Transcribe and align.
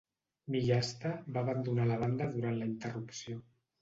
Miyashita 0.53 1.11
va 1.35 1.43
abandonar 1.45 1.87
la 1.91 1.99
banda 2.05 2.31
durant 2.33 2.59
la 2.63 2.71
interrupció. 2.73 3.43